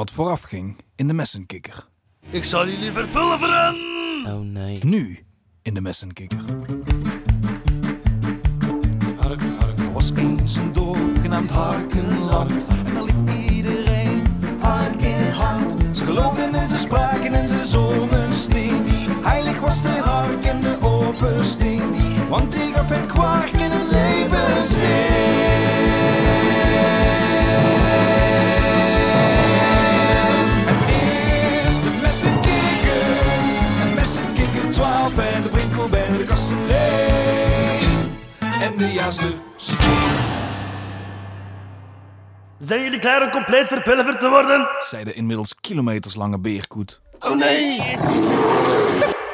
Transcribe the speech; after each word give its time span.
Wat 0.00 0.10
vooraf 0.10 0.42
ging 0.42 0.76
in 0.96 1.08
de 1.08 1.14
messenkikker. 1.14 1.86
Ik 2.30 2.44
zal 2.44 2.68
jullie 2.68 2.92
verpulveren! 2.92 3.74
Oh 4.26 4.40
nee. 4.40 4.84
Nu 4.84 5.24
in 5.62 5.74
de 5.74 5.80
messenkikker. 5.80 6.44
Er 9.78 9.92
was 9.92 10.10
eens 10.16 10.56
een 10.56 10.72
dorp 10.72 11.18
genaamd 11.20 11.50
Harkenland. 11.50 12.66
En 12.86 12.94
daar 12.94 13.02
liep 13.02 13.28
iedereen 13.50 14.22
hand 14.58 15.02
in 15.02 15.30
hand. 15.30 15.96
Ze 15.96 16.04
geloofden 16.04 16.54
en 16.54 16.68
ze 16.68 16.78
spraken 16.78 17.34
en 17.34 17.48
ze 17.48 17.64
zongen 17.64 18.34
sting. 18.34 19.24
Heilig 19.24 19.60
was 19.60 19.82
de 19.82 19.88
hark 19.88 20.44
en 20.44 20.60
de 20.60 20.78
opersting. 20.80 21.82
Want 22.28 22.52
die 22.52 22.74
gaf 22.74 22.88
hen 22.88 23.06
kwark 23.06 23.59
De 38.80 38.92
juiste 38.92 39.32
Zijn 42.58 42.82
jullie 42.82 42.98
klaar 42.98 43.22
om 43.22 43.30
compleet 43.30 43.66
verpulverd 43.66 44.20
te 44.20 44.28
worden? 44.28 44.68
zei 44.78 45.04
de 45.04 45.12
inmiddels 45.12 45.54
kilometerslange 45.54 46.38
beerkoet. 46.38 47.00
Oh 47.18 47.36
nee! 47.36 47.96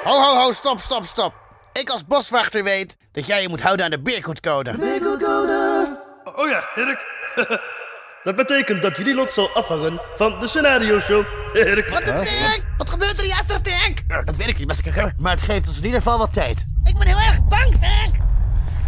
Ho, 0.04 0.20
ho, 0.20 0.36
ho, 0.36 0.52
stop, 0.52 0.80
stop, 0.80 1.04
stop. 1.04 1.34
Ik 1.72 1.90
als 1.90 2.06
boswachter 2.06 2.64
weet 2.64 2.96
dat 3.12 3.26
jij 3.26 3.42
je 3.42 3.48
moet 3.48 3.62
houden 3.62 3.84
aan 3.84 3.90
de 3.90 4.00
beerkoetcode. 4.00 4.70
Oh 6.24 6.48
ja, 6.48 6.64
Erik. 6.74 7.06
Dat 8.22 8.36
betekent 8.36 8.82
dat 8.82 8.96
jullie 8.96 9.14
lot 9.14 9.32
zal 9.32 9.48
afhangen 9.54 10.00
van 10.16 10.40
de 10.40 10.48
scenario 10.48 11.00
show. 11.00 11.24
Erik. 11.52 11.88
Wat 11.88 12.06
een 12.06 12.24
tank! 12.24 12.60
Wat 12.78 12.90
gebeurt 12.90 13.18
er 13.18 13.26
juist 13.26 13.50
er 13.50 13.62
tank? 13.62 14.26
Dat 14.26 14.36
weet 14.36 14.48
ik 14.48 14.58
niet. 14.58 15.14
Maar 15.18 15.32
het 15.32 15.42
geeft 15.42 15.68
ons 15.68 15.78
in 15.78 15.84
ieder 15.84 16.00
geval 16.00 16.18
wat 16.18 16.32
tijd. 16.32 16.66
Ik 16.84 16.98
ben 16.98 17.06
heel 17.06 17.26
erg 17.26 17.44
bang, 17.44 17.74
Stank. 17.74 18.25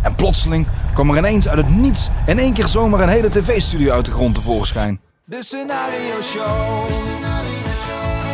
En 0.09 0.15
plotseling 0.15 0.67
kwam 0.95 1.11
er 1.11 1.17
ineens 1.17 1.49
uit 1.49 1.57
het 1.59 1.77
niets 1.77 2.09
in 2.27 2.39
één 2.39 2.53
keer 2.53 2.67
zomaar 2.67 3.01
een 3.01 3.09
hele 3.09 3.31
tv-studio 3.31 3.93
uit 3.93 4.05
de 4.05 4.11
grond 4.11 4.35
tevoorschijn. 4.35 5.01
De 5.25 5.43
scenario 5.43 6.23
show. 6.23 6.89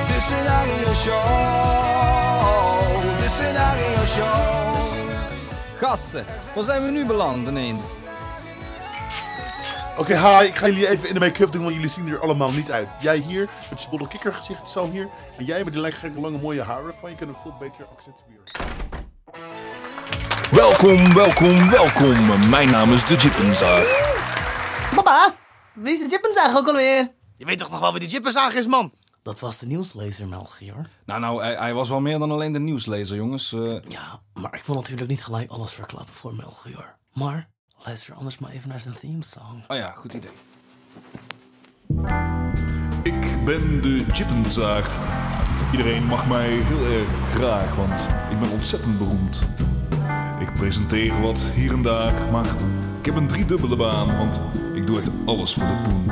De 0.06 0.18
scenario 0.20 0.94
show. 0.94 1.22
De 3.18 3.28
scenario 3.28 4.06
show. 4.06 4.76
Gasten, 5.78 6.24
waar 6.54 6.64
zijn 6.64 6.82
we 6.82 6.90
nu 6.90 7.06
beland 7.06 7.48
ineens? 7.48 7.86
Oké, 9.98 10.14
ha, 10.14 10.40
ik 10.42 10.54
ga 10.54 10.66
jullie 10.66 10.88
even 10.88 11.08
in 11.08 11.14
de 11.14 11.20
make-up 11.20 11.52
doen, 11.52 11.62
want 11.62 11.74
jullie 11.74 11.90
zien 11.90 12.08
er 12.08 12.20
allemaal 12.20 12.50
niet 12.50 12.72
uit. 12.72 12.88
Jij 13.00 13.16
hier 13.16 13.48
met 13.70 13.82
je 13.82 13.88
bolle 13.88 14.08
kikkergezicht 14.08 14.70
zo 14.70 14.90
hier. 14.90 15.08
En 15.38 15.44
jij 15.44 15.64
met 15.64 15.72
die 15.72 15.82
lekker 15.82 16.20
lange 16.20 16.38
mooie 16.38 16.62
haren 16.62 16.94
van 17.00 17.10
je 17.10 17.16
kunnen 17.16 17.36
veel 17.42 17.54
beter 17.58 17.86
accentueren. 17.96 18.44
Welkom, 20.54 21.14
welkom, 21.14 21.68
welkom. 21.70 22.48
Mijn 22.50 22.70
naam 22.70 22.92
is 22.92 23.04
de 23.06 23.14
Jippenzaag. 23.14 24.12
Papa, 24.94 25.34
wie 25.74 25.92
is 25.92 25.98
de 25.98 26.08
jippenzaag 26.08 26.56
ook 26.56 26.66
alweer? 26.68 27.10
Je 27.36 27.44
weet 27.44 27.58
toch 27.58 27.70
nog 27.70 27.80
wel 27.80 27.90
wie 27.92 28.00
de 28.00 28.06
jippenzaag 28.06 28.54
is, 28.54 28.66
man? 28.66 28.92
Dat 29.22 29.40
was 29.40 29.58
de 29.58 29.66
nieuwslezer, 29.66 30.26
Melchior. 30.28 30.86
Nou, 31.06 31.20
nou, 31.20 31.42
hij, 31.42 31.54
hij 31.54 31.74
was 31.74 31.88
wel 31.88 32.00
meer 32.00 32.18
dan 32.18 32.30
alleen 32.30 32.52
de 32.52 32.58
nieuwslezer, 32.60 33.16
jongens. 33.16 33.52
Eh, 33.52 33.76
Ja, 33.88 34.20
maar 34.32 34.54
ik 34.54 34.62
wil 34.64 34.74
natuurlijk 34.74 35.08
niet 35.08 35.24
gelijk 35.24 35.50
alles 35.50 35.72
verklappen 35.72 36.14
voor 36.14 36.34
Melchior. 36.34 36.96
Maar 37.12 37.48
luister 37.84 38.14
anders 38.14 38.38
maar 38.38 38.50
even 38.50 38.68
naar 38.68 38.80
zijn 38.80 38.94
theme 39.00 39.24
song. 39.24 39.64
oh 39.68 39.76
ja, 39.76 39.90
goed 39.90 40.14
idee. 40.14 40.30
Ik 43.02 43.44
ben 43.44 43.82
de 43.82 44.04
Chippenzaag. 44.12 44.96
Iedereen 45.72 46.04
mag 46.04 46.26
mij 46.26 46.48
heel 46.48 46.86
erg 47.00 47.10
graag, 47.34 47.74
want 47.74 48.08
ik 48.30 48.40
ben 48.40 48.50
ontzettend 48.50 48.98
beroemd. 48.98 49.42
Presenteer 50.54 51.20
wat 51.20 51.40
hier 51.54 51.72
en 51.72 51.82
daar, 51.82 52.12
maar 52.32 52.46
ik 52.98 53.04
heb 53.04 53.16
een 53.16 53.26
driedubbele 53.26 53.76
baan, 53.76 54.18
want 54.18 54.40
ik 54.74 54.86
doe 54.86 55.00
echt 55.00 55.10
alles 55.26 55.54
voor 55.54 55.66
de 55.66 55.76
poen. 55.82 56.04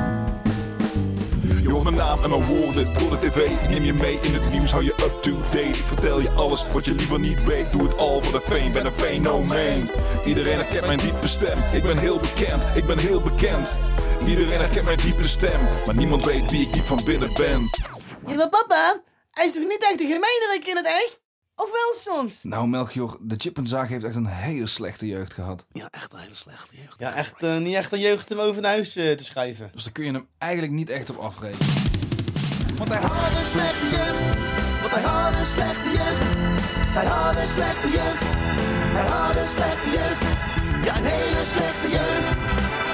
Je 1.61 1.69
hoort 1.69 1.83
mijn 1.83 1.95
naam 1.95 2.23
en 2.23 2.29
mijn 2.29 2.45
woorden 2.45 2.85
door 2.85 3.09
de 3.09 3.17
tv. 3.17 3.49
Ik 3.49 3.69
neem 3.69 3.83
je 3.83 3.93
mee 3.93 4.19
in 4.21 4.33
het 4.33 4.51
nieuws, 4.51 4.71
hou 4.71 4.83
je 4.83 4.93
up-to-date. 5.03 5.59
Ik 5.59 5.75
vertel 5.75 6.19
je 6.19 6.31
alles 6.31 6.65
wat 6.71 6.85
je 6.85 6.93
liever 6.93 7.19
niet 7.19 7.43
weet. 7.43 7.73
Doe 7.73 7.83
het 7.83 7.99
al 7.99 8.21
voor 8.21 8.39
de 8.39 8.41
fame, 8.41 8.69
ben 8.69 8.85
een 8.85 8.91
fenomeen. 8.91 9.89
Iedereen 10.25 10.57
herkent 10.57 10.85
mijn 10.85 10.97
diepe 10.97 11.27
stem. 11.27 11.59
Ik 11.73 11.83
ben 11.83 11.97
heel 11.97 12.19
bekend, 12.19 12.65
ik 12.75 12.85
ben 12.85 12.97
heel 12.97 13.21
bekend. 13.21 13.79
Iedereen 14.25 14.59
herkent 14.59 14.85
mijn 14.85 14.97
diepe 14.97 15.23
stem, 15.23 15.59
maar 15.85 15.95
niemand 15.95 16.25
weet 16.25 16.51
wie 16.51 16.61
ik 16.61 16.73
diep 16.73 16.87
van 16.87 17.01
binnen 17.05 17.33
ben. 17.33 17.69
Ja, 18.25 18.35
maar 18.35 18.49
papa, 18.49 19.01
hij 19.31 19.45
is 19.45 19.53
toch 19.53 19.67
niet 19.67 19.83
echt 19.83 20.01
een 20.01 20.07
gemeenerik 20.07 20.67
in 20.67 20.75
het 20.75 20.85
echt? 20.85 21.22
Of 21.55 21.71
wel 21.71 22.15
soms? 22.15 22.39
Nou, 22.43 22.67
Melchior, 22.67 23.17
de 23.21 23.35
Chippenzaag 23.37 23.89
heeft 23.89 24.03
echt 24.03 24.15
een 24.15 24.25
hele 24.25 24.65
slechte 24.67 25.07
jeugd 25.07 25.33
gehad. 25.33 25.65
Ja, 25.71 25.87
echt 25.89 26.13
een 26.13 26.19
hele 26.19 26.35
slechte 26.35 26.75
jeugd. 26.75 26.99
Ja, 26.99 27.13
echt 27.13 27.43
eh, 27.43 27.57
niet 27.57 27.75
echt 27.75 27.91
een 27.91 27.99
jeugd 27.99 28.31
om 28.31 28.39
over 28.39 28.61
naar 28.61 28.71
huis 28.71 28.95
eh, 28.95 29.11
te 29.11 29.23
schrijven. 29.23 29.69
Dus 29.73 29.83
daar 29.83 29.93
kun 29.93 30.05
je 30.05 30.11
hem 30.11 30.27
eigenlijk 30.37 30.73
niet 30.73 30.89
echt 30.89 31.09
op 31.09 31.17
afrekenen. 31.17 31.67
Want 32.77 32.89
hij 32.89 33.01
had 33.01 33.37
een 33.37 33.45
slechte 33.45 33.85
jeugd. 33.95 34.37
Want 34.81 34.93
hij 34.93 35.01
had 35.01 35.35
een 35.35 35.45
slechte 35.45 35.89
jeugd. 35.89 36.35
Hij 36.97 37.05
had 37.05 37.35
een 37.35 37.43
slechte 37.43 37.87
jeugd. 37.87 38.23
Hij 38.97 39.07
had 39.07 39.35
een 39.35 39.45
slechte 39.45 39.89
jeugd. 39.89 40.21
Ja, 40.85 40.97
een 40.97 41.05
hele 41.05 41.43
slechte 41.43 41.89
jeugd. 41.89 42.29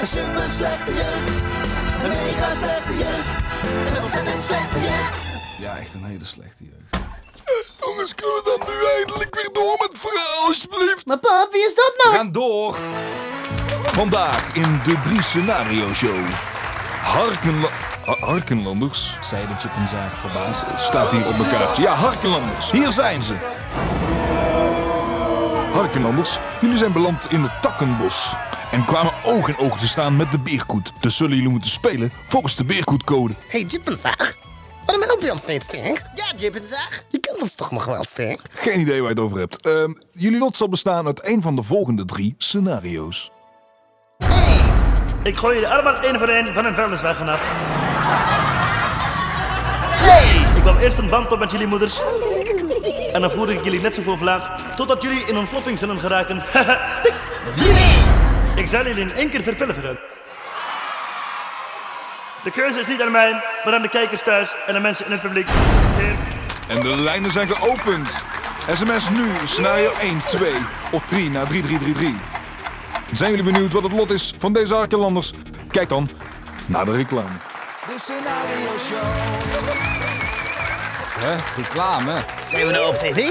Een 0.01 0.07
super 0.07 0.51
slechte 0.51 0.93
jeugd. 0.93 1.27
Een 2.03 2.07
mega 2.07 2.49
slechte 2.49 2.93
jeugd. 3.03 3.27
En 3.87 3.93
dat 3.93 3.99
was 3.99 4.13
een 4.13 4.41
slechte 4.41 4.79
jeugd. 4.79 5.17
Ja, 5.59 5.77
echt 5.77 5.93
een 5.93 6.03
hele 6.03 6.25
slechte 6.25 6.63
jeugd. 6.63 6.97
Jongens, 7.99 8.15
kunnen 8.15 8.35
we 8.43 8.57
dan 8.57 8.67
nu 8.67 8.85
eindelijk 8.97 9.35
weer 9.35 9.49
door 9.53 9.75
met 9.79 9.89
het 9.89 9.99
verhaal, 9.99 10.47
alsjeblieft? 10.47 11.05
Maar 11.05 11.17
pap, 11.17 11.51
wie 11.51 11.65
is 11.65 11.75
dat 11.75 11.93
We 11.95 12.01
nou? 12.03 12.15
gaan 12.15 12.31
door. 12.31 12.77
Vandaag 13.83 14.53
in 14.55 14.79
de 14.83 14.95
drie 15.03 15.23
scenario 15.23 15.93
show. 15.93 16.15
Harkenla 17.01 17.67
Ha- 18.05 18.25
Harkenlanders? 18.25 19.17
zei 19.21 19.47
de 19.47 19.53
Chippenzaag 19.57 20.19
verbaasd. 20.19 20.69
Het 20.69 20.81
staat 20.81 21.11
hier 21.11 21.27
op 21.27 21.37
mijn 21.37 21.49
kaartje. 21.49 21.81
Ja, 21.81 21.93
Harkenlanders. 21.93 22.71
Hier 22.71 22.91
zijn 22.91 23.21
ze. 23.21 23.35
Harkenlanders, 25.73 26.37
jullie 26.61 26.77
zijn 26.77 26.91
beland 26.93 27.31
in 27.31 27.43
het 27.43 27.61
takkenbos. 27.61 28.33
En 28.71 28.85
kwamen 28.85 29.13
oog 29.23 29.47
in 29.47 29.57
oog 29.57 29.79
te 29.79 29.87
staan 29.87 30.15
met 30.15 30.31
de 30.31 30.39
beerkoet. 30.39 30.91
Dus 30.99 31.17
zullen 31.17 31.35
jullie 31.35 31.51
moeten 31.51 31.69
spelen 31.69 32.13
volgens 32.27 32.55
de 32.55 32.63
beerkoetcode. 32.65 33.33
Hey, 33.47 33.61
jippenzaag. 33.61 34.33
Waarom 34.85 35.03
help 35.07 35.21
je 35.21 35.31
ons 35.31 35.41
steeds? 35.41 35.65
Ja, 36.15 36.31
jippenzaag. 36.37 37.01
Kent 37.39 37.51
ons 37.51 37.69
toch 37.69 37.71
nog 37.71 37.85
wel, 37.85 38.03
Stank? 38.03 38.41
Geen 38.51 38.79
idee 38.79 39.01
waar 39.01 39.09
je 39.09 39.15
het 39.15 39.19
over 39.19 39.37
hebt. 39.37 39.61
Ehm, 39.65 39.93
jullie 40.11 40.39
lot 40.39 40.57
zal 40.57 40.69
bestaan 40.69 41.05
uit 41.05 41.27
een 41.27 41.41
van 41.41 41.55
de 41.55 41.63
volgende 41.63 42.05
drie 42.05 42.35
scenario's. 42.37 43.31
Ik 45.23 45.37
gooi 45.37 45.53
jullie 45.53 45.69
allemaal 45.69 45.95
één 45.95 46.19
voor 46.19 46.27
één 46.27 46.53
van 46.53 46.65
een 46.65 46.73
vuilniswagen 46.75 47.29
af. 47.29 47.41
Ik 50.55 50.63
bouw 50.63 50.77
eerst 50.77 50.97
een 50.97 51.09
band 51.09 51.31
op 51.31 51.39
met 51.39 51.51
jullie 51.51 51.67
moeders. 51.67 52.01
En 53.13 53.21
dan 53.21 53.31
voer 53.31 53.51
ik 53.51 53.63
jullie 53.63 53.81
net 53.81 53.93
zoveel 53.93 54.17
vlaat 54.17 54.75
totdat 54.75 55.03
jullie 55.03 55.25
in 55.25 55.37
ontploffing 55.37 55.79
zullen 55.79 55.99
geraken. 55.99 56.43
Tik. 57.03 57.13
Ik 58.55 58.67
zal 58.67 58.85
jullie 58.85 59.01
in 59.01 59.11
één 59.11 59.29
keer 59.29 59.43
verpulveren. 59.43 59.99
De 62.43 62.51
keuze 62.51 62.79
is 62.79 62.87
niet 62.87 63.01
aan 63.01 63.11
mij, 63.11 63.43
maar 63.63 63.73
aan 63.73 63.81
de 63.81 63.89
kijkers 63.89 64.21
thuis 64.23 64.55
en 64.67 64.73
de 64.73 64.79
mensen 64.79 65.05
in 65.05 65.11
het 65.11 65.21
publiek. 65.21 65.49
En 66.69 66.79
de 66.79 67.01
lijnen 67.01 67.31
zijn 67.31 67.47
geopend. 67.47 68.15
SMS 68.73 69.09
nu, 69.09 69.25
scenario 69.45 69.91
1, 69.91 70.21
2 70.27 70.53
of 70.91 71.03
3 71.09 71.29
naar 71.29 71.47
3333. 71.47 72.37
Zijn 73.13 73.29
jullie 73.29 73.51
benieuwd 73.51 73.73
wat 73.73 73.83
het 73.83 73.91
lot 73.91 74.11
is 74.11 74.33
van 74.37 74.53
deze 74.53 74.73
Harkenlanders? 74.73 75.33
Kijk 75.71 75.89
dan 75.89 76.09
naar 76.65 76.85
de 76.85 76.91
reclame. 76.91 77.29
De 77.87 77.95
scenario 77.95 78.77
show. 78.77 79.03
Hè? 81.19 81.61
Reclame? 81.61 82.15
Zijn 82.47 82.65
we 82.65 82.71
nou 82.71 82.87
op 82.87 82.95
tv? 82.95 83.27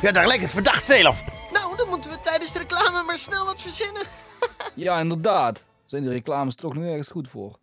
Ja, 0.00 0.12
daar 0.12 0.26
lijkt 0.26 0.42
het 0.42 0.52
verdacht 0.52 0.84
veel 0.84 1.06
op. 1.06 1.16
Nou, 1.52 1.76
dan 1.76 1.88
moeten 1.88 2.10
we 2.10 2.16
tijdens 2.22 2.52
de 2.52 2.58
reclame 2.58 3.02
maar 3.06 3.18
snel 3.18 3.44
wat 3.44 3.62
verzinnen. 3.62 4.02
Ja, 4.74 4.98
inderdaad. 4.98 5.66
Zijn 5.84 6.02
die 6.02 6.12
reclames 6.12 6.54
toch 6.54 6.74
nog 6.74 6.84
ergens 6.84 7.08
goed 7.08 7.28
voor? 7.28 7.58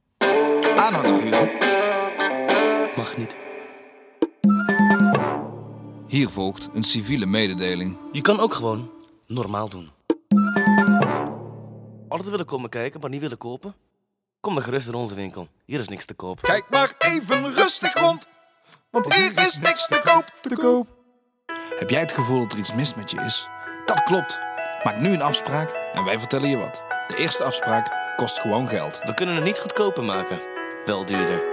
Aanhanger. 0.76 1.50
Mag 2.96 3.18
niet. 3.18 3.36
Hier 6.10 6.30
volgt 6.30 6.70
een 6.74 6.84
civiele 6.84 7.26
mededeling. 7.26 7.98
Je 8.12 8.22
kan 8.22 8.40
ook 8.40 8.54
gewoon 8.54 8.92
normaal 9.28 9.70
doen. 9.70 9.90
Altijd 12.08 12.30
willen 12.30 12.46
komen 12.46 12.70
kijken, 12.70 13.00
maar 13.00 13.10
niet 13.10 13.22
willen 13.22 13.38
kopen? 13.38 13.76
Kom 14.40 14.54
dan 14.54 14.64
gerust 14.64 14.88
in 14.88 14.94
onze 14.94 15.16
winkel. 15.16 15.48
Hier 15.66 15.80
is 15.80 15.88
niks 15.88 16.06
te 16.06 16.14
koop. 16.14 16.42
Kijk 16.42 16.66
maar 16.70 16.94
even 17.00 17.54
rustig 17.54 17.94
rond, 17.94 18.28
want 18.90 19.14
hier 19.14 19.46
is 19.46 19.58
niks 19.58 19.88
te 19.88 20.02
koop. 20.04 20.38
Te 20.42 20.56
koop. 20.56 20.88
Heb 21.76 21.90
jij 21.90 22.00
het 22.00 22.12
gevoel 22.12 22.40
dat 22.40 22.52
er 22.52 22.58
iets 22.58 22.74
mis 22.74 22.96
met 22.96 23.12
je 23.12 23.22
is? 23.22 23.48
Dat 23.86 24.04
klopt. 24.04 24.40
Maak 24.84 25.00
nu 25.00 25.14
een 25.14 25.22
afspraak 25.22 25.72
en 25.94 26.04
wij 26.04 26.20
vertellen 26.20 26.50
je 26.50 26.58
wat. 26.58 26.84
De 27.08 27.16
eerste 27.18 27.44
afspraak 27.44 28.16
kost 28.16 28.40
gewoon 28.40 28.68
geld. 28.68 29.00
We 29.04 29.14
kunnen 29.14 29.36
het 29.36 29.44
niet 29.44 29.60
goedkoper 29.60 30.04
maken. 30.04 30.42
Wel 30.86 31.06
duurder. 31.06 31.44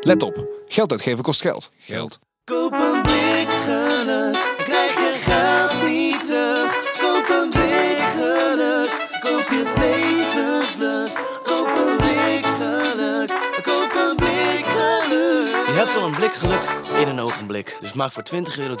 Let 0.00 0.22
op, 0.22 0.62
geld 0.66 0.90
uitgeven 0.90 1.24
kost 1.24 1.40
geld. 1.40 1.70
Geld. 1.76 2.18
Koop 2.44 2.72
een 2.72 3.02
blik 3.02 3.48
geluk, 3.64 4.54
krijg 4.56 4.94
je 4.94 5.20
geld 5.22 5.82
niet 5.82 6.26
terug. 6.26 6.98
Koop 6.98 7.28
een 7.28 7.50
blik 7.50 7.98
geluk, 7.98 9.08
koop 9.20 9.48
je 9.48 9.72
levenslust. 9.76 11.16
Koop 11.42 11.68
een 11.68 11.96
blik 11.96 12.44
geluk, 12.44 13.28
koop 13.62 13.94
een 13.94 14.16
blik 14.16 14.64
geluk. 14.64 15.66
Je 15.66 15.72
hebt 15.72 15.96
al 15.96 16.04
een 16.04 16.14
blik 16.14 16.32
geluk 16.32 16.62
in 16.96 17.08
een 17.08 17.20
ogenblik. 17.20 17.76
Dus 17.80 17.92
maak 17.92 18.12
voor 18.12 18.22
20,63 18.34 18.58
euro 18.58 18.76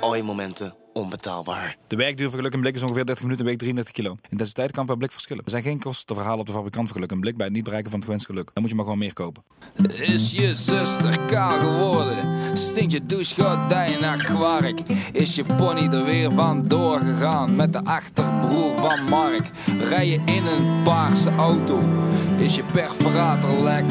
al 0.00 0.14
je 0.14 0.22
momenten 0.22 0.79
onbetaalbaar. 0.92 1.76
De 1.86 1.96
werkduur 1.96 2.28
voor 2.28 2.38
geluk 2.38 2.54
een 2.54 2.60
blik 2.60 2.74
is 2.74 2.82
ongeveer 2.82 3.06
30 3.06 3.24
minuten 3.24 3.44
en 3.44 3.50
weegt 3.50 3.58
33 3.58 3.94
kilo. 3.94 4.16
Intensiteit 4.28 4.72
kan 4.72 4.86
per 4.86 4.96
blik 4.96 5.12
verschillen. 5.12 5.44
Er 5.44 5.50
zijn 5.50 5.62
geen 5.62 5.78
kosten 5.78 6.06
te 6.06 6.14
verhalen 6.14 6.40
op 6.40 6.46
de 6.46 6.52
fabrikant 6.52 6.86
voor 6.86 6.96
geluk. 6.96 7.10
Een 7.10 7.20
blik 7.20 7.36
bij 7.36 7.46
het 7.46 7.54
niet 7.54 7.64
bereiken 7.64 7.90
van 7.90 7.98
het 7.98 8.08
gewenst 8.08 8.26
geluk. 8.26 8.50
Dan 8.52 8.62
moet 8.62 8.70
je 8.70 8.76
maar 8.76 8.84
gewoon 8.84 8.98
meer 8.98 9.12
kopen. 9.12 9.42
Is 9.92 10.30
je 10.30 10.54
zuster 10.54 11.18
kaal 11.26 11.58
geworden? 11.58 12.58
Stinkt 12.58 12.92
je 12.92 13.06
douchegordijn 13.06 14.00
naar 14.00 14.24
kwark? 14.24 14.80
Is 15.12 15.34
je 15.34 15.44
pony 15.44 15.88
er 15.88 16.04
weer 16.04 16.32
van 16.32 16.68
doorgegaan 16.68 17.56
met 17.56 17.72
de 17.72 17.84
achterbroer 17.84 18.74
van 18.76 19.04
Mark? 19.04 19.50
Rij 19.78 20.06
je 20.06 20.20
in 20.24 20.46
een 20.46 20.82
paarse 20.82 21.30
auto? 21.30 21.78
Is 22.38 22.54
je 22.54 22.64
perforator 22.64 23.62
lek? 23.62 23.84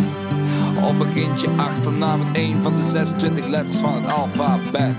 Of 0.83 0.97
begint 0.97 1.41
je 1.41 1.49
achternaam 1.49 2.19
met 2.19 2.37
een 2.37 2.63
van 2.63 2.75
de 2.75 2.81
26 2.81 3.47
letters 3.47 3.77
van 3.77 4.03
het 4.03 4.11
alfabet? 4.11 4.95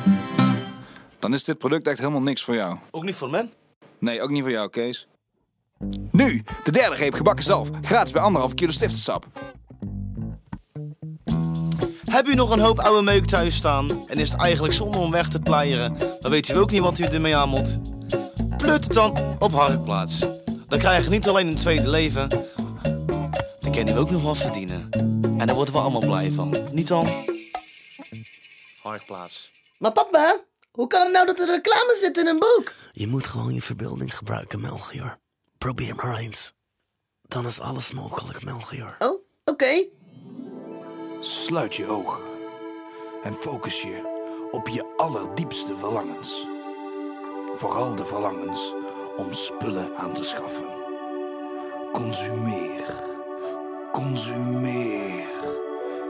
Dan 1.21 1.33
is 1.33 1.45
dit 1.45 1.59
product 1.59 1.87
echt 1.87 1.99
helemaal 1.99 2.23
niks 2.23 2.43
voor 2.43 2.55
jou. 2.55 2.79
Ook 2.91 3.05
niet 3.05 3.15
voor 3.15 3.31
men? 3.31 3.53
Nee, 3.99 4.23
ook 4.23 4.31
niet 4.31 4.43
voor 4.43 4.51
jou, 4.51 4.71
Kees. 4.71 5.09
Nu, 6.11 6.45
de 6.65 6.73
derde 6.73 6.97
reep 6.97 7.15
gebakken 7.15 7.45
zalf. 7.45 7.69
Gratis 7.83 8.13
bij 8.13 8.23
anderhalf 8.23 8.55
kilo 8.55 8.71
stiftensap. 8.71 9.27
Heb 12.05 12.27
u 12.27 12.35
nog 12.35 12.51
een 12.51 12.59
hoop 12.61 12.79
oude 12.79 13.03
meuk 13.03 13.27
thuis 13.27 13.57
staan 13.57 14.09
en 14.09 14.19
is 14.19 14.31
het 14.31 14.41
eigenlijk 14.41 14.75
zonde 14.75 14.99
om 14.99 15.11
weg 15.11 15.29
te 15.29 15.41
pleieren, 15.41 15.97
dan 16.21 16.31
weet 16.31 16.49
u 16.49 16.57
ook 16.57 16.71
niet 16.71 16.81
wat 16.81 16.99
u 16.99 17.05
ermee 17.05 17.37
aan 17.37 17.49
moet? 17.49 17.79
Pleurt 18.57 18.85
het 18.85 18.93
dan 18.93 19.17
op 19.39 19.53
Harkplaats. 19.53 20.19
Dan 20.69 20.79
krijg 20.79 21.05
je 21.05 21.11
niet 21.11 21.29
alleen 21.29 21.47
een 21.47 21.57
tweede 21.57 21.89
leven, 21.89 22.29
dan 23.61 23.73
kan 23.73 23.89
u 23.89 23.93
ook 23.93 24.11
nog 24.11 24.23
wat 24.23 24.39
verdienen. 24.39 24.89
En 25.39 25.47
daar 25.47 25.55
worden 25.55 25.75
we 25.75 25.81
allemaal 25.81 26.01
blij 26.07 26.31
van. 26.31 26.55
Niet 26.73 26.89
dan? 26.89 27.09
Harkplaats. 28.83 29.51
Maar 29.79 29.93
papa, 29.93 30.41
hoe 30.71 30.87
kan 30.87 31.03
het 31.03 31.13
nou 31.13 31.27
dat 31.27 31.39
er 31.39 31.47
reclame 31.47 31.97
zit 32.01 32.17
in 32.17 32.27
een 32.27 32.39
boek? 32.39 32.73
Je 32.93 33.07
moet 33.07 33.27
gewoon 33.27 33.55
je 33.55 33.63
verbeelding 33.63 34.17
gebruiken, 34.17 34.61
Melchior. 34.61 35.19
Probeer 35.59 35.95
maar 35.95 36.19
eens. 36.19 36.53
Dan 37.23 37.47
is 37.47 37.61
alles 37.61 37.93
mogelijk, 37.93 38.43
Melchior. 38.45 38.97
Oh, 38.99 39.21
oké. 39.45 39.85
Sluit 41.21 41.75
je 41.75 41.87
ogen 41.87 42.23
en 43.23 43.35
focus 43.35 43.83
je 43.83 44.19
op 44.51 44.69
je 44.69 44.95
allerdiepste 44.97 45.77
verlangens. 45.77 46.47
Vooral 47.55 47.97
de 47.97 48.05
verlangens 48.05 48.73
om 49.17 49.33
spullen 49.33 49.97
aan 49.97 50.15
te 50.15 50.25
schaffen. 50.25 50.65
Consumeer, 51.93 53.05
consumeer 53.93 55.29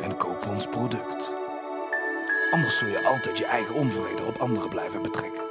en 0.00 0.16
koop 0.16 0.46
ons 0.46 0.66
product. 0.66 1.39
Anders 2.50 2.76
zul 2.76 2.88
je 2.88 3.04
altijd 3.04 3.38
je 3.38 3.44
eigen 3.44 3.74
onvrede 3.74 4.24
op 4.24 4.36
anderen 4.36 4.68
blijven 4.68 5.02
betrekken. 5.02 5.42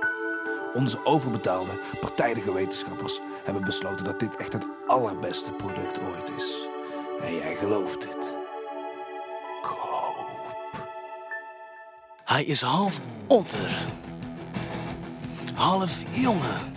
Onze 0.73 1.05
overbetaalde, 1.05 1.71
partijdige 1.99 2.53
wetenschappers 2.53 3.19
hebben 3.43 3.63
besloten 3.63 4.05
dat 4.05 4.19
dit 4.19 4.35
echt 4.35 4.53
het 4.53 4.65
allerbeste 4.87 5.51
product 5.51 5.99
ooit 5.99 6.37
is. 6.37 6.57
En 7.21 7.35
jij 7.35 7.55
gelooft 7.55 8.01
dit. 8.01 8.19
Hij 12.29 12.43
is 12.43 12.61
half 12.61 12.99
otter. 13.27 13.85
Half 15.53 16.03
jongen. 16.11 16.73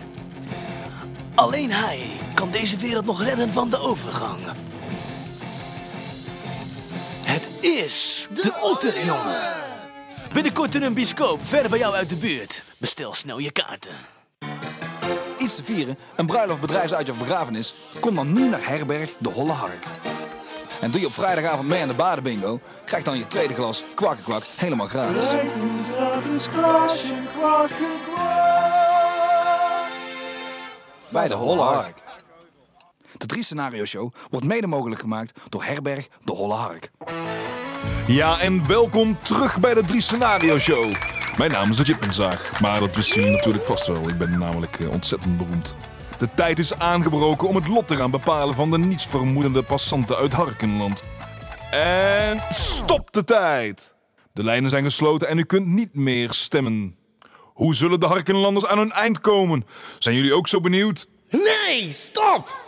Alleen 1.35 1.71
hij 1.71 2.09
kan 2.33 2.51
deze 2.51 2.77
wereld 2.77 3.05
nog 3.05 3.23
redden 3.23 3.49
van 3.49 3.69
de 3.69 3.77
overgang. 3.77 4.39
Het 7.23 7.49
is 7.61 8.27
de, 8.33 8.53
otterjongen. 8.61 9.62
Binnenkort 10.33 10.75
in 10.75 10.83
een 10.83 10.93
bioscoop, 10.93 11.39
ver 11.45 11.69
bij 11.69 11.79
jou 11.79 11.95
uit 11.95 12.09
de 12.09 12.15
buurt. 12.15 12.65
Bestel 12.77 13.13
snel 13.13 13.37
je 13.37 13.51
kaarten. 13.51 13.95
Iets 15.37 15.55
te 15.55 15.63
vieren, 15.63 15.97
een 16.15 16.25
bruiloft, 16.25 16.61
bedrijfsuitje 16.61 17.11
of 17.11 17.17
begrafenis? 17.19 17.75
Kom 17.99 18.15
dan 18.15 18.33
nu 18.33 18.49
naar 18.49 18.67
Herberg 18.67 19.13
de 19.19 19.29
Holle 19.29 19.51
Hark. 19.51 19.85
En 20.81 20.91
doe 20.91 20.99
je 20.99 21.05
op 21.05 21.13
vrijdagavond 21.13 21.67
mee 21.67 21.81
aan 21.81 21.87
de 21.87 21.95
badenbingo? 21.95 22.59
Krijg 22.85 23.03
dan 23.03 23.17
je 23.17 23.27
tweede 23.27 23.53
glas 23.53 23.83
kwakkenkwak 23.95 24.43
helemaal 24.55 24.87
gratis. 24.87 25.27
Bij 31.09 31.27
de 31.27 31.33
Holle 31.33 31.61
Hark. 31.61 31.97
De 33.17 33.25
drie 33.25 33.43
scenario 33.43 33.85
show 33.85 34.13
wordt 34.29 34.45
mede 34.45 34.67
mogelijk 34.67 35.01
gemaakt 35.01 35.39
door 35.49 35.63
Herberg 35.63 36.07
de 36.23 36.31
Holle 36.31 36.53
Hark. 36.53 36.91
Ja, 38.07 38.39
en 38.39 38.67
welkom 38.67 39.17
terug 39.21 39.59
bij 39.59 39.73
de 39.73 39.85
Drie 39.85 40.01
Scenario 40.01 40.59
Show. 40.59 40.93
Mijn 41.37 41.51
naam 41.51 41.69
is 41.69 41.77
de 41.77 41.83
Jippenzaag, 41.83 42.61
maar 42.61 42.79
dat 42.79 42.95
wisten 42.95 43.19
jullie 43.21 43.35
natuurlijk 43.35 43.65
vast 43.65 43.87
wel. 43.87 44.09
Ik 44.09 44.17
ben 44.17 44.39
namelijk 44.39 44.79
eh, 44.79 44.91
ontzettend 44.91 45.37
beroemd. 45.37 45.75
De 46.17 46.29
tijd 46.35 46.59
is 46.59 46.79
aangebroken 46.79 47.47
om 47.47 47.55
het 47.55 47.67
lot 47.67 47.87
te 47.87 47.95
gaan 47.95 48.11
bepalen 48.11 48.55
van 48.55 48.71
de 48.71 48.77
nietsvermoedende 48.77 49.63
passanten 49.63 50.15
uit 50.15 50.33
Harkenland. 50.33 51.03
En 51.71 52.41
stop 52.49 53.13
de 53.13 53.23
tijd! 53.23 53.93
De 54.33 54.43
lijnen 54.43 54.69
zijn 54.69 54.83
gesloten 54.83 55.27
en 55.27 55.37
u 55.37 55.43
kunt 55.43 55.67
niet 55.67 55.95
meer 55.95 56.33
stemmen. 56.33 56.95
Hoe 57.53 57.75
zullen 57.75 57.99
de 57.99 58.05
Harkenlanders 58.05 58.65
aan 58.65 58.77
hun 58.77 58.91
eind 58.91 59.21
komen? 59.21 59.65
Zijn 59.99 60.15
jullie 60.15 60.33
ook 60.33 60.47
zo 60.47 60.61
benieuwd? 60.61 61.07
Nee, 61.29 61.91
stop! 61.91 62.61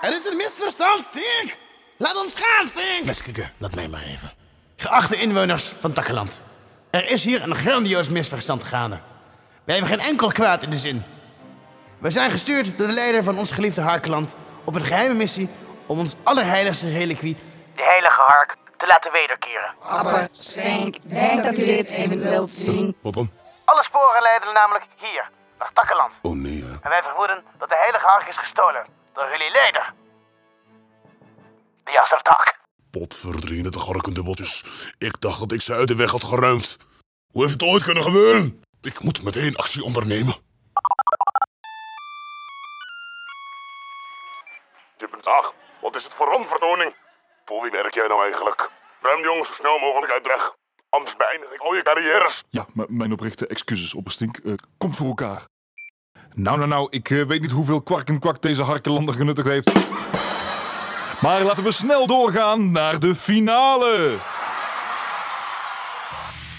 Er 0.00 0.10
is 0.10 0.24
een 0.30 0.36
misverstand, 0.36 1.08
Stink! 1.10 1.61
Laat 2.02 2.16
ons 2.16 2.38
gaan, 2.38 2.66
Stink! 2.66 3.04
Meskikker, 3.04 3.50
laat 3.58 3.74
mij 3.74 3.88
maar 3.88 4.02
even. 4.02 4.32
Geachte 4.76 5.16
inwoners 5.16 5.72
van 5.80 5.92
Takkeland. 5.92 6.40
Er 6.90 7.10
is 7.10 7.24
hier 7.24 7.42
een 7.42 7.54
grandioos 7.54 8.08
misverstand 8.08 8.64
gaande. 8.64 8.98
Wij 9.64 9.76
hebben 9.76 9.98
geen 9.98 10.06
enkel 10.06 10.32
kwaad 10.32 10.62
in 10.62 10.70
de 10.70 10.78
zin. 10.78 11.04
We 11.98 12.10
zijn 12.10 12.30
gestuurd 12.30 12.78
door 12.78 12.86
de 12.86 12.92
leider 12.92 13.22
van 13.22 13.38
ons 13.38 13.50
geliefde 13.50 13.80
Harkland 13.80 14.36
op 14.64 14.74
een 14.74 14.84
geheime 14.84 15.14
missie 15.14 15.48
om 15.86 15.98
ons 15.98 16.14
allerheiligste 16.22 16.88
reliquie, 16.88 17.36
de 17.74 17.82
heilige 17.82 18.20
Hark, 18.20 18.56
te 18.76 18.86
laten 18.86 19.12
wederkeren. 19.12 19.74
Papa, 19.80 20.28
Stink, 20.32 20.96
denk 21.02 21.44
dat 21.44 21.58
u 21.58 21.64
dit 21.64 21.90
even 21.90 22.20
wilt 22.20 22.50
zien. 22.50 22.96
Wat 23.02 23.14
dan? 23.14 23.30
Alle 23.64 23.82
sporen 23.82 24.22
leiden 24.22 24.54
namelijk 24.54 24.84
hier, 24.96 25.30
naar 25.58 25.70
Takkeland. 25.72 26.18
Oh 26.22 26.34
nee, 26.34 26.62
hè. 26.62 26.72
En 26.72 26.90
wij 26.90 27.02
vermoeden 27.02 27.44
dat 27.58 27.68
de 27.68 27.76
heilige 27.76 28.06
Hark 28.06 28.28
is 28.28 28.36
gestolen 28.36 28.86
door 29.12 29.28
jullie 29.30 29.52
leider. 29.52 29.92
De 31.84 31.90
Jastertak. 31.92 32.60
Potverdrien, 32.90 33.70
de 33.70 33.78
garkendubbeltjes. 33.78 34.64
Ik 34.98 35.20
dacht 35.20 35.38
dat 35.38 35.52
ik 35.52 35.60
ze 35.60 35.74
uit 35.74 35.88
de 35.88 35.94
weg 35.94 36.10
had 36.10 36.24
geruimd. 36.24 36.76
Hoe 37.32 37.42
heeft 37.42 37.52
het 37.60 37.62
ooit 37.70 37.82
kunnen 37.82 38.02
gebeuren? 38.02 38.62
Ik 38.80 39.00
moet 39.02 39.22
meteen 39.22 39.56
actie 39.56 39.82
ondernemen. 39.84 40.34
Ach, 45.24 45.54
wat 45.80 45.96
is 45.96 46.04
het 46.04 46.14
voor 46.14 46.26
randvertoning? 46.26 46.94
Voor 47.44 47.62
wie 47.62 47.70
werk 47.70 47.94
jij 47.94 48.06
nou 48.08 48.22
eigenlijk? 48.22 48.70
Ruim 49.00 49.22
de 49.22 49.28
jongens 49.28 49.48
zo 49.48 49.54
snel 49.54 49.78
mogelijk 49.78 50.12
uit 50.12 50.24
de 50.24 50.28
weg. 50.28 50.54
Anders 50.88 51.16
beëindig 51.16 51.52
ik 51.52 51.60
al 51.60 51.74
je 51.74 51.82
carrières. 51.82 52.42
Ja, 52.50 52.66
m- 52.74 52.84
mijn 52.88 53.12
oprechte 53.12 53.46
excuses, 53.46 53.94
opperstink. 53.94 54.36
Eh 54.36 54.52
komt 54.78 54.96
voor 54.96 55.06
elkaar. 55.06 55.44
Nou, 56.34 56.56
nou, 56.56 56.68
nou, 56.68 56.86
ik 56.90 57.10
eh, 57.10 57.22
weet 57.26 57.40
niet 57.40 57.50
hoeveel 57.50 57.82
kwark 57.82 58.08
en 58.08 58.18
kwak 58.20 58.42
deze 58.42 58.62
Harkelander 58.62 59.14
genuttigd 59.14 59.48
heeft. 59.48 59.70
Maar 61.22 61.42
laten 61.42 61.64
we 61.64 61.72
snel 61.72 62.06
doorgaan 62.06 62.70
naar 62.70 62.98
de 62.98 63.14
finale. 63.14 64.18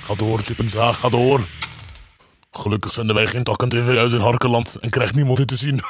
Ga 0.03 0.15
door, 0.15 0.39
Chippenzaag, 0.39 0.99
ga 0.99 1.09
door. 1.09 1.47
Gelukkig 2.51 2.91
zenden 2.91 3.15
wij 3.15 3.27
geen 3.27 3.43
takken 3.43 3.69
tv 3.69 3.97
uit 3.97 4.11
in 4.11 4.19
Harkeland 4.19 4.75
en 4.79 4.89
krijgt 4.89 5.15
niemand 5.15 5.37
dit 5.37 5.47
te 5.47 5.55
zien. 5.55 5.75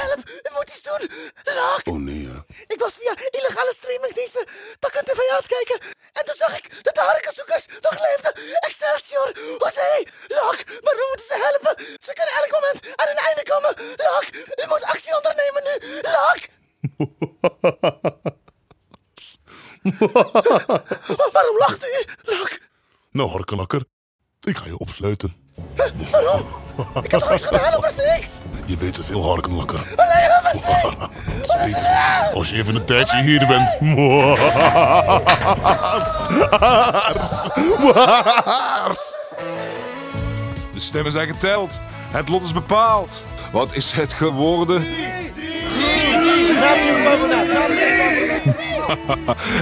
Help, 0.00 0.20
moet 0.54 0.68
iets 0.68 0.82
doen. 0.82 1.08
Raak. 1.44 1.80
Oh 1.84 1.98
nee. 1.98 2.28
Ik 2.66 2.80
was 2.80 2.94
via 3.00 3.14
illegale 3.30 3.72
streamingdiensten 3.76 4.44
Takken 4.78 5.04
TV 5.04 5.18
aan 5.30 5.36
het 5.36 5.46
kijken. 5.46 5.80
En 6.12 6.24
toen 6.24 6.34
zag 6.38 6.56
ik 6.56 6.80
harkenzoekers 7.10 7.64
nog 7.86 7.96
leefden. 8.06 8.32
Excelsior, 8.66 9.28
José, 9.60 9.90
Lak, 10.38 10.58
maar 10.84 10.96
we 11.00 11.04
moeten 11.10 11.26
ze 11.30 11.36
helpen. 11.46 11.74
Ze 12.06 12.12
kunnen 12.18 12.34
elk 12.40 12.52
moment 12.56 12.78
aan 12.98 13.10
hun 13.12 13.22
einde 13.28 13.44
komen. 13.52 13.72
Lak, 14.06 14.26
u 14.62 14.64
moet 14.72 14.84
actie 14.92 15.16
ondernemen 15.18 15.62
nu. 15.68 15.74
Lak. 16.16 16.40
Waarom 21.32 21.56
lacht 21.58 21.84
u, 21.86 22.04
Lak? 22.22 22.58
Nou, 23.10 23.30
Harkelakker, 23.30 23.82
Ik 24.44 24.56
ga 24.56 24.66
je 24.66 24.78
opsluiten. 24.78 25.34
Waarom? 26.10 26.46
Ik 27.02 27.10
heb 27.10 27.20
toch 27.20 27.30
niks 27.30 27.42
gedaan 27.46 27.76
op 27.76 27.92
niks? 27.96 28.40
Je 28.66 28.76
weet 28.76 28.96
het 28.96 29.06
heel 29.06 29.24
hard 29.24 29.46
en 29.46 29.56
lekker. 29.56 29.78
Alleen 29.96 30.28
dat 30.28 30.42
was 30.42 30.54
niks. 30.82 31.06
Beter 31.64 32.34
als 32.34 32.50
je 32.50 32.56
even 32.56 32.74
een 32.74 32.84
tijdje 32.84 33.22
hier 33.22 33.46
bent. 33.46 33.76
De 40.74 40.80
stemmen 40.80 41.12
zijn 41.12 41.28
geteld. 41.28 41.80
Het 42.10 42.28
lot 42.28 42.42
is 42.42 42.52
bepaald. 42.52 43.24
Wat 43.52 43.74
is 43.74 43.92
het 43.92 44.12
geworden? 44.12 44.86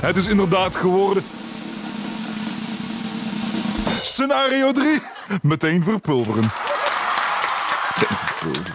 het 0.07 0.17
is 0.17 0.27
inderdaad 0.27 0.77
geworden. 0.77 1.25
Scenario 4.19 4.73
3. 4.73 5.03
Meteen 5.43 5.85
verpulveren. 5.85 6.43
Meteen 6.43 8.17
verpulveren. 8.17 8.75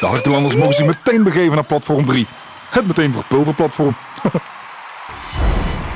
De 0.00 0.06
Harkelanders 0.06 0.56
mogen 0.56 0.74
zich 0.74 0.86
meteen 0.86 1.22
begeven 1.22 1.54
naar 1.54 1.64
platform 1.64 2.06
3. 2.06 2.26
Het 2.70 2.86
meteen 2.86 3.12
verpulverplatform. 3.12 3.96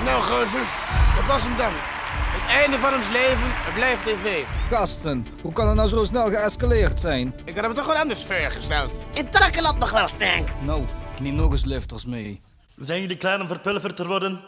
Nou, 0.05 0.23
gozers, 0.23 0.76
dat 1.17 1.26
was 1.26 1.43
hem 1.43 1.57
dan. 1.57 1.73
Het 1.75 2.50
einde 2.50 2.79
van 2.79 2.95
ons 2.95 3.09
leven, 3.09 3.47
het 3.47 3.75
blijft 3.75 4.05
tv. 4.05 4.45
Gasten, 4.71 5.26
hoe 5.43 5.53
kan 5.53 5.67
het 5.67 5.76
nou 5.76 5.88
zo 5.88 6.05
snel 6.05 6.31
geëscaleerd 6.31 7.00
zijn? 7.00 7.35
Ik 7.45 7.55
had 7.55 7.64
hem 7.64 7.75
toch 7.75 7.87
wel 7.87 7.97
anders 7.97 8.25
voorgesteld. 8.25 9.05
In 9.14 9.31
Takkeland 9.31 9.79
nog 9.79 9.91
wel 9.91 10.09
stank. 10.09 10.49
Nou, 10.61 10.83
ik 11.14 11.21
neem 11.21 11.35
nog 11.35 11.53
eens 11.53 11.64
lifters 11.64 12.07
mee. 12.07 12.41
Zijn 12.76 13.00
jullie 13.00 13.17
klaar 13.17 13.41
om 13.41 13.49
verpulverd 13.49 13.97
te 13.97 14.07
worden? 14.07 14.45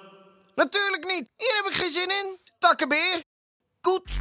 Natuurlijk 0.54 1.04
niet. 1.04 1.30
Hier 1.36 1.60
heb 1.62 1.72
ik 1.72 1.80
geen 1.80 1.90
zin 1.90 2.08
in. 2.08 2.36
Takkenbeer. 2.58 3.25
Goed. 3.86 4.20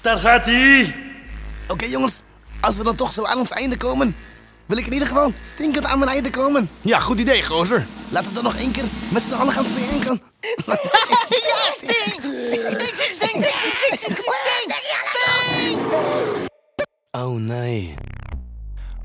Daar 0.00 0.20
gaat 0.20 0.46
hij! 0.46 0.96
Oké 1.68 1.84
jongens, 1.84 2.22
als 2.60 2.76
we 2.76 2.84
dan 2.84 2.96
toch 2.96 3.12
zo 3.12 3.24
aan 3.24 3.38
ons 3.38 3.50
einde 3.50 3.76
komen, 3.76 4.16
wil 4.66 4.76
ik 4.76 4.86
in 4.86 4.92
ieder 4.92 5.08
geval 5.08 5.32
stinkend 5.42 5.84
aan 5.84 5.98
mijn 5.98 6.10
einde 6.10 6.30
komen. 6.30 6.70
Ja, 6.80 6.98
goed 6.98 7.18
idee, 7.18 7.42
gozer. 7.42 7.86
Laten 8.08 8.28
we 8.28 8.34
dan 8.34 8.44
nog 8.44 8.56
één 8.56 8.70
keer 8.70 8.84
met 9.08 9.22
z'n 9.22 9.32
allen 9.32 9.52
gaan 9.52 9.64
stinken. 9.64 10.22
ja, 11.48 11.70
stink! 11.70 11.92
Stink, 11.92 12.24
stink, 12.98 13.44
stink, 13.44 13.98
stink, 13.98 14.14
stink, 14.14 14.34
Oh 17.10 17.36
nee. 17.38 17.94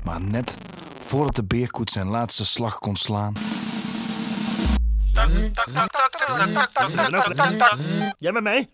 Maar 0.04 0.20
net 0.20 0.56
voordat 0.98 1.36
de 1.36 1.44
beerkoet 1.44 1.90
zijn 1.90 2.06
laatste 2.06 2.46
slag 2.46 2.78
kon 2.78 2.96
slaan... 2.96 3.34
Jij 8.18 8.32
met 8.32 8.42
mij? 8.42 8.68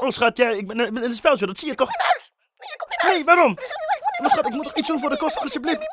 Oh 0.00 0.10
schat, 0.10 0.36
jij, 0.36 0.56
ik 0.56 0.66
ben, 0.66 0.80
ik 0.80 0.92
ben 0.92 1.02
in 1.02 1.08
het 1.08 1.18
speltje, 1.18 1.46
dat 1.46 1.58
zie 1.58 1.68
je 1.68 1.74
toch? 1.74 1.90
Nee, 3.06 3.24
waarom? 3.24 3.58
Maar 4.20 4.30
schat, 4.30 4.46
ik 4.46 4.52
moet 4.52 4.64
toch 4.64 4.74
iets 4.74 4.88
doen 4.88 5.00
voor 5.00 5.08
de 5.10 5.16
kosten, 5.16 5.42
alsjeblieft. 5.42 5.86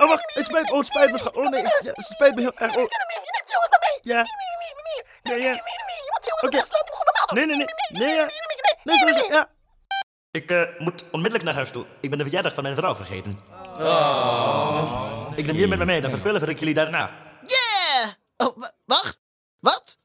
Oh, 0.00 0.08
wacht, 0.08 0.34
het 0.34 0.44
spijt 0.46 0.64
me, 0.64 0.70
oh, 0.72 0.78
het 0.78 0.86
spijt 0.86 1.10
me, 1.10 1.18
schat. 1.18 1.34
Oh 1.36 1.48
nee, 1.48 1.62
ja, 1.62 1.70
het 1.82 2.04
spijt 2.04 2.34
me 2.34 2.40
heel 2.40 2.52
erg. 2.56 2.76
Oh. 2.76 2.88
Ja. 4.00 4.24
Ja, 5.22 5.34
ja. 5.34 5.62
Oké. 6.40 6.64
Nee, 7.34 7.46
nee, 7.46 7.56
nee. 7.56 7.66
Nee, 7.88 8.14
ja. 8.14 8.30
Nee, 8.84 8.98
zo 8.98 9.06
is 9.06 9.16
het, 9.16 9.30
ja. 9.30 9.48
Ik 10.30 10.50
eh, 10.50 10.62
moet 10.78 11.04
onmiddellijk 11.10 11.44
naar 11.44 11.54
huis 11.54 11.70
toe. 11.70 11.86
Ik 12.00 12.08
ben 12.08 12.18
de 12.18 12.24
verjaardag 12.24 12.54
van 12.54 12.62
mijn 12.62 12.76
vrouw 12.76 12.94
vergeten. 12.94 13.30
Ik 15.36 15.46
neem 15.46 15.56
je 15.56 15.66
met 15.68 15.78
me 15.78 15.84
mee, 15.84 16.00
dan 16.00 16.10
verpulver 16.10 16.48
ik 16.48 16.58
jullie 16.58 16.74
daarna. 16.74 17.10
Yeah! 17.46 18.08
Oh, 18.36 18.56
wa- 18.56 18.72
wacht. 18.84 19.20
Wat? 19.60 19.96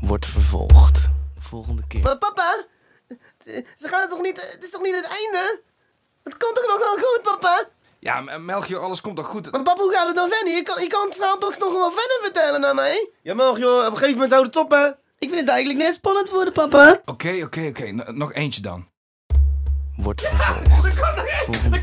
Wordt 0.00 0.26
vervolgd. 0.26 1.08
Volgende 1.48 1.82
keer. 1.88 2.02
Maar 2.02 2.18
papa, 2.18 2.64
ze 3.74 3.88
gaan 3.88 4.00
het 4.00 4.10
toch 4.10 4.20
niet, 4.20 4.52
het 4.52 4.64
is 4.64 4.70
toch 4.70 4.82
niet 4.82 4.94
het 4.94 5.06
einde? 5.06 5.60
Het 6.24 6.36
komt 6.36 6.54
toch 6.54 6.66
nog 6.66 6.78
wel 6.78 6.96
goed, 6.96 7.22
papa? 7.22 7.64
Ja, 7.98 8.20
Melchior, 8.38 8.80
alles 8.80 9.00
komt 9.00 9.16
toch 9.16 9.26
goed? 9.26 9.52
Maar 9.52 9.62
papa, 9.62 9.82
hoe 9.82 9.92
gaat 9.92 10.06
het 10.06 10.14
dan 10.14 10.28
verder? 10.28 10.54
Je 10.54 10.62
kan, 10.62 10.82
je 10.82 10.88
kan 10.88 11.06
het 11.06 11.14
verhaal 11.14 11.38
toch 11.38 11.58
nog 11.58 11.72
wel 11.72 11.90
verder 11.90 12.18
vertellen 12.22 12.60
naar 12.60 12.74
mij? 12.74 13.10
Ja, 13.22 13.34
Melchior, 13.34 13.78
op 13.80 13.90
een 13.90 13.92
gegeven 13.92 14.12
moment 14.12 14.32
houdt 14.32 14.46
het 14.46 14.56
op, 14.56 14.70
hè? 14.70 14.86
Ik 15.18 15.28
vind 15.28 15.40
het 15.40 15.48
eigenlijk 15.48 15.84
net 15.84 15.94
spannend 15.94 16.30
worden, 16.30 16.52
papa. 16.52 17.00
Oké, 17.04 17.40
oké, 17.42 17.66
oké. 17.66 17.90
Nog 18.12 18.32
eentje 18.32 18.60
dan. 18.60 18.88
Wordt 19.96 20.22
vervolgd. 20.22 20.98
Volgende 21.44 21.80